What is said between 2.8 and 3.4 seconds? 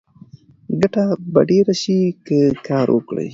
وکړې.